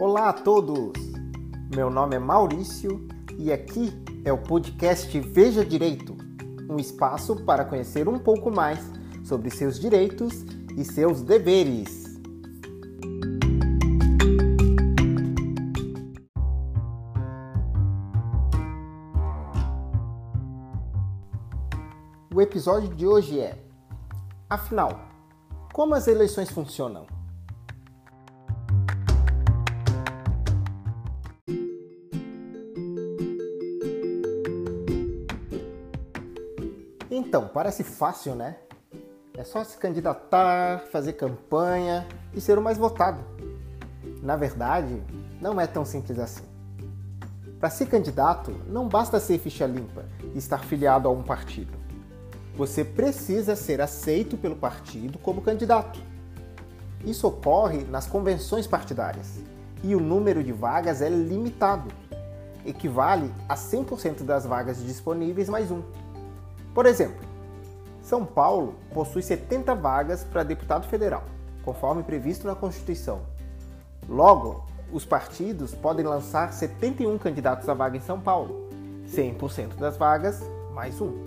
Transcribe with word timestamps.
Olá 0.00 0.28
a 0.28 0.32
todos! 0.32 0.92
Meu 1.74 1.90
nome 1.90 2.14
é 2.14 2.20
Maurício 2.20 3.04
e 3.36 3.52
aqui 3.52 3.92
é 4.24 4.32
o 4.32 4.38
podcast 4.38 5.18
Veja 5.18 5.64
Direito 5.64 6.16
um 6.70 6.76
espaço 6.76 7.44
para 7.44 7.64
conhecer 7.64 8.08
um 8.08 8.16
pouco 8.16 8.48
mais 8.48 8.78
sobre 9.24 9.50
seus 9.50 9.76
direitos 9.76 10.44
e 10.76 10.84
seus 10.84 11.20
deveres. 11.20 12.16
O 22.32 22.40
episódio 22.40 22.94
de 22.94 23.04
hoje 23.04 23.40
é: 23.40 23.58
Afinal, 24.48 25.08
como 25.72 25.96
as 25.96 26.06
eleições 26.06 26.50
funcionam? 26.50 27.17
Então, 37.10 37.48
parece 37.48 37.82
fácil, 37.82 38.34
né? 38.34 38.56
É 39.34 39.44
só 39.44 39.64
se 39.64 39.78
candidatar, 39.78 40.80
fazer 40.90 41.14
campanha 41.14 42.06
e 42.34 42.40
ser 42.40 42.58
o 42.58 42.62
mais 42.62 42.76
votado. 42.76 43.20
Na 44.22 44.36
verdade, 44.36 45.02
não 45.40 45.60
é 45.60 45.66
tão 45.66 45.84
simples 45.84 46.18
assim. 46.18 46.44
Para 47.58 47.70
ser 47.70 47.86
candidato, 47.86 48.52
não 48.66 48.88
basta 48.88 49.18
ser 49.18 49.38
ficha 49.38 49.66
limpa 49.66 50.04
e 50.34 50.38
estar 50.38 50.64
filiado 50.64 51.08
a 51.08 51.10
um 51.10 51.22
partido. 51.22 51.72
Você 52.56 52.84
precisa 52.84 53.56
ser 53.56 53.80
aceito 53.80 54.36
pelo 54.36 54.56
partido 54.56 55.18
como 55.18 55.40
candidato. 55.40 56.00
Isso 57.04 57.26
ocorre 57.26 57.84
nas 57.84 58.06
convenções 58.06 58.66
partidárias 58.66 59.40
e 59.82 59.94
o 59.94 60.00
número 60.00 60.42
de 60.42 60.52
vagas 60.52 61.00
é 61.00 61.08
limitado. 61.08 61.90
Equivale 62.66 63.32
a 63.48 63.54
100% 63.54 64.24
das 64.24 64.44
vagas 64.44 64.84
disponíveis 64.84 65.48
mais 65.48 65.70
um. 65.70 65.82
Por 66.78 66.86
exemplo, 66.86 67.26
São 68.00 68.24
Paulo 68.24 68.76
possui 68.94 69.20
70 69.20 69.74
vagas 69.74 70.22
para 70.22 70.44
deputado 70.44 70.86
federal, 70.86 71.24
conforme 71.64 72.04
previsto 72.04 72.46
na 72.46 72.54
Constituição. 72.54 73.22
Logo, 74.08 74.64
os 74.92 75.04
partidos 75.04 75.74
podem 75.74 76.06
lançar 76.06 76.52
71 76.52 77.18
candidatos 77.18 77.68
à 77.68 77.74
vaga 77.74 77.96
em 77.96 78.00
São 78.00 78.20
Paulo, 78.20 78.68
100% 79.08 79.74
das 79.74 79.96
vagas 79.96 80.40
mais 80.72 81.00
um. 81.00 81.18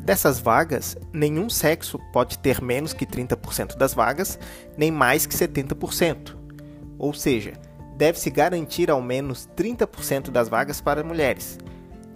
Dessas 0.00 0.40
vagas, 0.40 0.96
nenhum 1.12 1.50
sexo 1.50 1.98
pode 2.10 2.38
ter 2.38 2.62
menos 2.62 2.94
que 2.94 3.04
30% 3.04 3.76
das 3.76 3.92
vagas, 3.92 4.38
nem 4.78 4.90
mais 4.90 5.26
que 5.26 5.34
70% 5.34 6.45
ou 6.98 7.12
seja, 7.12 7.54
deve-se 7.96 8.30
garantir 8.30 8.90
ao 8.90 9.00
menos 9.00 9.48
30% 9.56 10.30
das 10.30 10.48
vagas 10.48 10.80
para 10.80 11.04
mulheres. 11.04 11.58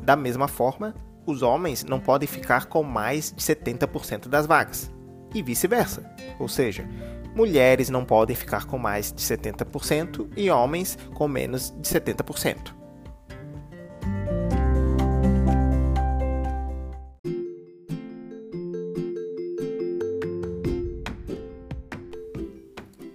Da 0.03 0.17
mesma 0.17 0.49
forma, 0.49 0.95
os 1.27 1.43
homens 1.43 1.85
não 1.85 2.01
podem 2.01 2.29
ficar 2.29 2.67
com 2.67 2.83
mais 2.83 3.33
de 3.33 3.43
70% 3.43 4.29
das 4.29 4.47
vagas, 4.47 4.91
e 5.35 5.43
vice-versa, 5.43 6.11
ou 6.39 6.49
seja, 6.49 6.89
mulheres 7.35 7.89
não 7.89 8.05
podem 8.05 8.35
ficar 8.35 8.67
com 8.67 8.79
mais 8.79 9.13
de 9.13 9.21
70% 9.23 10.29
e 10.37 10.51
homens 10.51 10.99
com 11.15 11.29
menos 11.29 11.71
de 11.71 11.89
70%. 11.89 12.75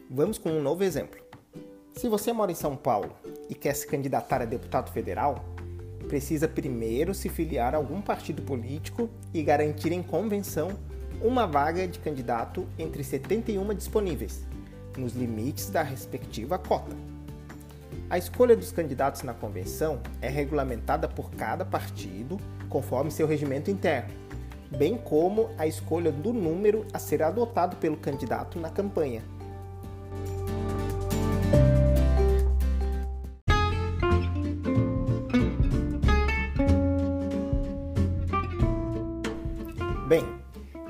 Vamos 0.09 0.37
com 0.37 0.49
um 0.49 0.61
novo 0.61 0.81
exemplo. 0.81 1.24
Se 1.95 2.09
você 2.09 2.33
mora 2.33 2.51
em 2.51 2.55
São 2.55 2.75
Paulo 2.75 3.15
e 3.49 3.55
quer 3.55 3.73
se 3.73 3.87
candidatar 3.87 4.41
a 4.41 4.45
deputado 4.45 4.91
federal, 4.91 5.45
precisa 6.09 6.45
primeiro 6.45 7.13
se 7.13 7.29
filiar 7.29 7.73
a 7.73 7.77
algum 7.77 8.01
partido 8.01 8.41
político 8.41 9.09
e 9.33 9.41
garantir 9.41 9.93
em 9.93 10.03
convenção 10.03 10.71
uma 11.21 11.47
vaga 11.47 11.87
de 11.87 11.97
candidato 11.99 12.67
entre 12.77 13.01
71 13.01 13.73
disponíveis, 13.73 14.45
nos 14.97 15.13
limites 15.13 15.69
da 15.69 15.81
respectiva 15.81 16.59
cota. 16.59 16.95
A 18.09 18.17
escolha 18.17 18.57
dos 18.57 18.73
candidatos 18.73 19.23
na 19.23 19.33
convenção 19.33 20.01
é 20.21 20.27
regulamentada 20.27 21.07
por 21.07 21.31
cada 21.31 21.63
partido 21.63 22.37
conforme 22.69 23.09
seu 23.09 23.25
regimento 23.25 23.71
interno, 23.71 24.13
bem 24.77 24.97
como 24.97 25.49
a 25.57 25.65
escolha 25.65 26.11
do 26.11 26.33
número 26.33 26.85
a 26.91 26.99
ser 26.99 27.23
adotado 27.23 27.77
pelo 27.77 27.95
candidato 27.95 28.59
na 28.59 28.69
campanha. 28.69 29.23
Bem, 40.07 40.23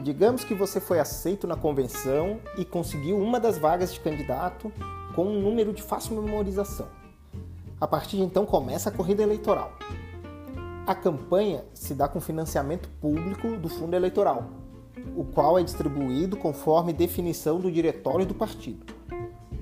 digamos 0.04 0.44
que 0.44 0.54
você 0.54 0.82
foi 0.82 1.00
aceito 1.00 1.48
na 1.48 1.56
convenção 1.56 2.38
e 2.58 2.66
conseguiu 2.66 3.18
uma 3.18 3.40
das 3.40 3.58
vagas 3.58 3.94
de 3.94 4.00
candidato 4.02 4.70
com 5.16 5.26
um 5.26 5.42
número 5.42 5.72
de 5.72 5.82
fácil 5.82 6.22
memorização. 6.22 6.90
A 7.80 7.88
partir 7.88 8.18
de 8.18 8.24
então 8.24 8.46
começa 8.46 8.90
a 8.90 8.92
corrida 8.92 9.24
eleitoral. 9.24 9.72
A 10.86 10.94
campanha 10.94 11.64
se 11.74 11.94
dá 11.94 12.10
com 12.10 12.20
financiamento 12.20 12.90
público 13.00 13.56
do 13.56 13.70
fundo 13.70 13.96
eleitoral, 13.96 14.50
o 15.16 15.24
qual 15.24 15.58
é 15.58 15.64
distribuído 15.64 16.36
conforme 16.36 16.92
definição 16.92 17.58
do 17.58 17.72
diretório 17.72 18.26
do 18.26 18.36
partido. 18.36 18.94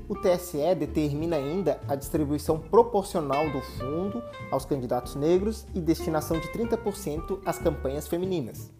O 0.10 0.16
TSE 0.16 0.74
determina 0.76 1.36
ainda 1.36 1.80
a 1.88 1.96
distribuição 1.96 2.58
proporcional 2.58 3.48
do 3.52 3.62
fundo 3.62 4.24
aos 4.50 4.66
candidatos 4.66 5.16
negros 5.16 5.68
e 5.76 5.80
destinação 5.80 6.40
de 6.40 6.48
30% 6.48 7.40
às 7.46 7.60
campanhas 7.60 8.08
femininas. 8.08 8.72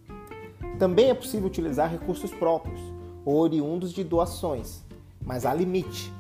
Também 0.80 1.10
é 1.10 1.14
possível 1.14 1.48
utilizar 1.48 1.90
recursos 1.90 2.32
próprios 2.32 2.80
ou 3.24 3.40
oriundos 3.40 3.94
de 3.94 4.04
doações, 4.04 4.84
mas 5.24 5.46
há 5.46 5.54
limite. 5.54 6.12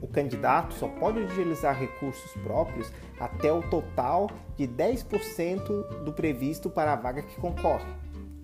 O 0.00 0.08
candidato 0.08 0.74
só 0.74 0.88
pode 0.88 1.20
utilizar 1.20 1.78
recursos 1.78 2.32
próprios 2.42 2.92
até 3.18 3.52
o 3.52 3.62
total 3.62 4.28
de 4.56 4.66
10% 4.66 6.02
do 6.04 6.12
previsto 6.12 6.68
para 6.68 6.92
a 6.92 6.96
vaga 6.96 7.22
que 7.22 7.40
concorre, 7.40 7.86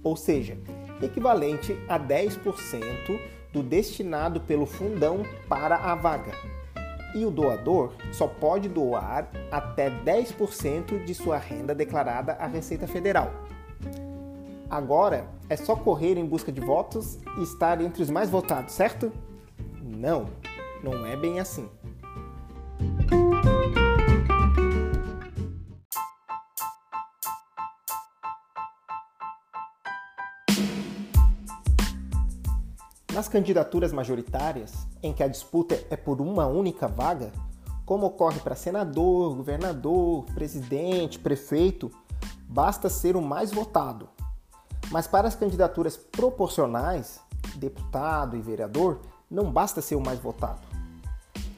ou 0.02 0.16
seja, 0.16 0.56
equivalente 1.02 1.76
a 1.88 1.98
10% 1.98 3.20
do 3.52 3.62
destinado 3.62 4.40
pelo 4.40 4.64
fundão 4.64 5.22
para 5.48 5.76
a 5.76 5.94
vaga. 5.94 6.32
E 7.14 7.25
o 7.25 7.30
doador 7.30 7.92
só 8.12 8.28
pode 8.28 8.69
doar 8.69 9.28
até 9.50 9.90
10% 9.90 11.04
de 11.04 11.14
sua 11.14 11.38
renda 11.38 11.75
declarada 11.75 12.34
à 12.34 12.46
Receita 12.46 12.86
Federal. 12.86 13.32
Agora 14.70 15.26
é 15.48 15.56
só 15.56 15.74
correr 15.74 16.18
em 16.18 16.26
busca 16.26 16.52
de 16.52 16.60
votos 16.60 17.18
e 17.38 17.42
estar 17.42 17.80
entre 17.80 18.02
os 18.02 18.10
mais 18.10 18.28
votados, 18.28 18.74
certo? 18.74 19.10
Não, 19.82 20.26
não 20.84 21.06
é 21.06 21.16
bem 21.16 21.40
assim. 21.40 21.66
Nas 33.10 33.26
candidaturas 33.26 33.90
majoritárias, 33.90 34.86
em 35.02 35.14
que 35.14 35.22
a 35.22 35.28
disputa 35.28 35.82
é 35.88 35.96
por 35.96 36.20
uma 36.20 36.46
única 36.46 36.86
vaga, 36.86 37.32
como 37.86 38.06
ocorre 38.06 38.38
para 38.40 38.54
senador, 38.54 39.34
governador, 39.34 40.26
presidente, 40.34 41.19
prefeito, 41.19 41.90
basta 42.46 42.90
ser 42.90 43.16
o 43.16 43.22
mais 43.22 43.50
votado 43.50 44.10
mas 44.90 45.06
para 45.06 45.29
as 45.29 45.35
candidaturas 45.35 45.96
proporcionais, 45.96 47.20
deputado 47.56 48.37
e 48.37 48.40
vereador, 48.40 49.00
não 49.31 49.50
basta 49.50 49.82
ser 49.82 49.94
o 49.94 50.00
mais 50.00 50.19
votado. 50.19 50.61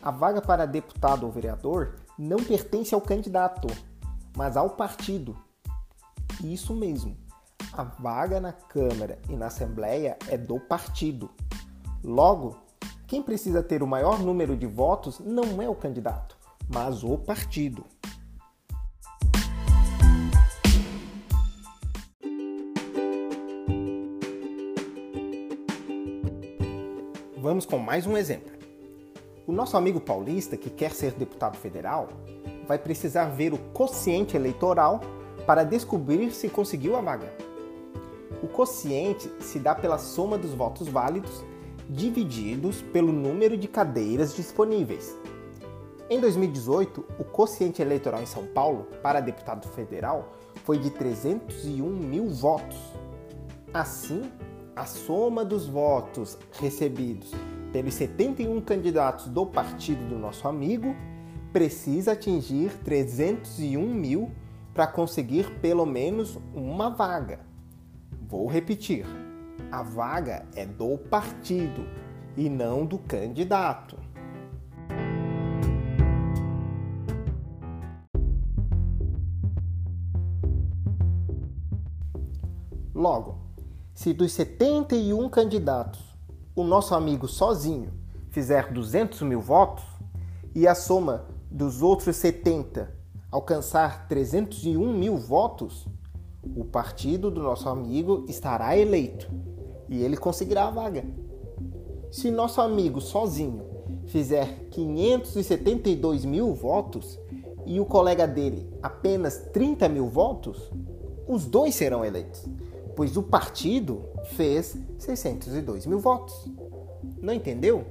A 0.03 0.11
vaga 0.11 0.41
para 0.41 0.67
deputado 0.67 1.25
ou 1.25 1.33
vereador 1.33 1.95
não 2.19 2.39
pertence 2.39 2.95
ao 2.95 3.01
candidato, 3.01 3.69
mas 4.37 4.57
ao 4.57 4.71
partido. 4.71 5.37
Isso 6.43 6.75
mesmo. 6.75 7.17
A 7.73 7.85
vaga 7.85 8.41
na 8.41 8.53
Câmara 8.53 9.19
e 9.29 9.37
na 9.37 9.47
Assembleia 9.47 10.17
é 10.29 10.37
do 10.37 10.59
partido. 10.59 11.31
Logo, 12.03 12.57
quem 13.07 13.23
precisa 13.23 13.63
ter 13.63 13.83
o 13.83 13.87
maior 13.87 14.19
número 14.19 14.57
de 14.57 14.67
votos 14.67 15.19
não 15.19 15.61
é 15.61 15.69
o 15.69 15.75
candidato, 15.75 16.37
mas 16.69 17.05
o 17.05 17.19
partido. 17.19 17.85
Vamos 27.51 27.67
com 27.67 27.79
mais 27.79 28.07
um 28.07 28.17
exemplo. 28.17 28.53
O 29.45 29.51
nosso 29.51 29.77
amigo 29.77 30.01
paulista 30.01 30.57
que 30.57 30.71
quer 30.71 30.93
ser 30.93 31.11
deputado 31.15 31.57
federal 31.57 32.09
vai 32.65 32.79
precisar 32.79 33.25
ver 33.25 33.53
o 33.53 33.59
quociente 33.75 34.37
eleitoral 34.37 35.01
para 35.49 35.65
descobrir 35.65 36.31
se 36.31 36.49
conseguiu 36.49 36.95
a 36.95 37.01
vaga. 37.01 37.27
O 38.41 38.47
quociente 38.47 39.29
se 39.41 39.59
dá 39.59 39.75
pela 39.75 39.99
soma 39.99 40.39
dos 40.39 40.55
votos 40.55 40.87
válidos 40.87 41.45
divididos 41.89 42.83
pelo 42.83 43.11
número 43.11 43.57
de 43.57 43.67
cadeiras 43.67 44.33
disponíveis. 44.33 45.19
Em 46.09 46.21
2018, 46.21 47.05
o 47.19 47.25
quociente 47.25 47.83
eleitoral 47.83 48.23
em 48.23 48.27
São 48.27 48.47
Paulo 48.47 48.87
para 49.03 49.19
deputado 49.19 49.67
federal 49.71 50.35
foi 50.65 50.79
de 50.79 50.91
301 50.91 51.85
mil 51.85 52.29
votos. 52.29 52.79
Assim, 53.75 54.23
a 54.75 54.87
soma 54.87 55.45
dos 55.45 55.67
votos 55.67 56.39
recebidos 56.61 57.33
pelos 57.73 57.95
71 57.95 58.61
candidatos 58.61 59.27
do 59.29 59.47
partido 59.47 60.09
do 60.09 60.19
nosso 60.19 60.49
amigo 60.49 60.95
precisa 61.53 62.13
atingir 62.13 62.71
301 62.85 63.81
mil 63.83 64.31
para 64.73 64.87
conseguir 64.87 65.51
pelo 65.61 65.85
menos 65.85 66.39
uma 66.55 66.91
vaga. 66.91 67.41
Vou 68.29 68.47
repetir: 68.47 69.05
a 69.71 69.83
vaga 69.83 70.47
é 70.55 70.65
do 70.65 70.97
partido 70.97 71.87
e 72.37 72.49
não 72.49 72.87
do 72.87 72.99
candidato. 72.99 73.97
Logo, 82.95 83.40
se 84.01 84.15
dos 84.15 84.33
71 84.33 85.29
candidatos 85.29 86.01
o 86.57 86.65
nosso 86.65 86.95
amigo 86.95 87.29
sozinho 87.29 87.93
fizer 88.31 88.73
200 88.73 89.21
mil 89.21 89.43
votos 89.43 89.85
e 90.55 90.67
a 90.67 90.75
soma 90.75 91.27
dos 91.51 91.83
outros 91.83 92.17
70 92.17 92.91
alcançar 93.31 94.09
301 94.09 94.95
mil 94.95 95.19
votos, 95.19 95.87
o 96.57 96.65
partido 96.65 97.31
do 97.31 97.43
nosso 97.43 97.69
amigo 97.69 98.25
estará 98.27 98.75
eleito 98.75 99.31
e 99.87 100.03
ele 100.03 100.17
conseguirá 100.17 100.69
a 100.69 100.71
vaga. 100.71 101.05
Se 102.11 102.31
nosso 102.31 102.63
amigo 102.63 103.03
sozinho 103.03 103.67
fizer 104.07 104.71
572 104.71 106.25
mil 106.25 106.55
votos 106.55 107.21
e 107.67 107.79
o 107.79 107.85
colega 107.85 108.27
dele 108.27 108.67
apenas 108.83 109.37
30 109.53 109.91
mil 109.91 110.09
votos, 110.09 110.73
os 111.29 111.45
dois 111.45 111.75
serão 111.75 112.03
eleitos, 112.03 112.49
pois 113.01 113.17
o 113.17 113.23
partido 113.23 114.03
fez 114.37 114.77
602 114.99 115.87
mil 115.87 115.99
votos. 115.99 116.35
Não 117.23 117.33
entendeu? 117.33 117.83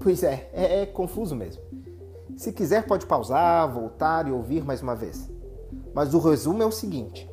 Pois 0.00 0.24
é, 0.24 0.50
é, 0.52 0.80
é 0.80 0.86
confuso 0.86 1.36
mesmo. 1.36 1.62
Se 2.36 2.52
quiser, 2.52 2.88
pode 2.88 3.06
pausar, 3.06 3.72
voltar 3.72 4.26
e 4.26 4.32
ouvir 4.32 4.64
mais 4.64 4.82
uma 4.82 4.96
vez. 4.96 5.30
Mas 5.94 6.12
o 6.12 6.18
resumo 6.18 6.60
é 6.60 6.66
o 6.66 6.72
seguinte: 6.72 7.30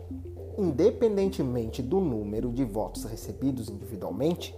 independentemente 0.56 1.82
do 1.82 2.00
número 2.00 2.52
de 2.52 2.64
votos 2.64 3.06
recebidos 3.06 3.70
individualmente, 3.70 4.56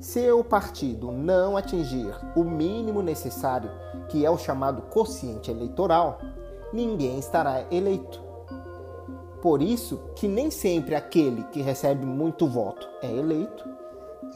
se 0.00 0.32
o 0.32 0.42
partido 0.42 1.12
não 1.12 1.56
atingir 1.56 2.12
o 2.34 2.42
mínimo 2.42 3.02
necessário, 3.02 3.70
que 4.08 4.26
é 4.26 4.30
o 4.32 4.36
chamado 4.36 4.82
quociente 4.90 5.48
eleitoral, 5.48 6.18
ninguém 6.72 7.20
estará 7.20 7.64
eleito. 7.70 8.31
Por 9.42 9.60
isso 9.60 9.98
que 10.14 10.28
nem 10.28 10.52
sempre 10.52 10.94
aquele 10.94 11.42
que 11.48 11.60
recebe 11.60 12.06
muito 12.06 12.46
voto 12.46 12.88
é 13.02 13.10
eleito, 13.10 13.68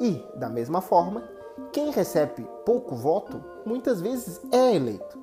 e, 0.01 0.21
da 0.35 0.49
mesma 0.49 0.81
forma, 0.81 1.23
quem 1.73 1.93
recebe 1.93 2.45
pouco 2.67 2.97
voto 2.97 3.41
muitas 3.65 4.01
vezes 4.01 4.41
é 4.53 4.75
eleito. 4.75 5.17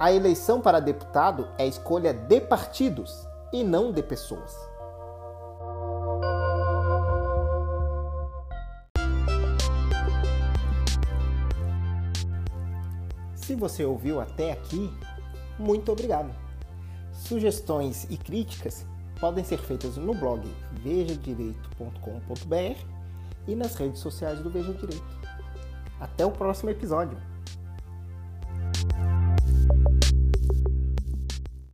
A 0.00 0.10
eleição 0.10 0.62
para 0.62 0.80
deputado 0.80 1.46
é 1.58 1.66
escolha 1.66 2.14
de 2.14 2.40
partidos 2.40 3.28
e 3.52 3.62
não 3.62 3.92
de 3.92 4.02
pessoas. 4.02 4.56
Se 13.34 13.54
você 13.54 13.84
ouviu 13.84 14.18
até 14.18 14.52
aqui, 14.52 14.90
muito 15.58 15.92
obrigado. 15.92 16.47
Sugestões 17.28 18.06
e 18.08 18.16
críticas 18.16 18.86
podem 19.20 19.44
ser 19.44 19.58
feitas 19.58 19.98
no 19.98 20.14
blog 20.14 20.40
vejadireito.com.br 20.82 22.80
e 23.46 23.54
nas 23.54 23.74
redes 23.74 24.00
sociais 24.00 24.40
do 24.40 24.48
Veja 24.48 24.72
Direito. 24.72 25.04
Até 26.00 26.24
o 26.24 26.30
próximo 26.30 26.70
episódio! 26.70 27.18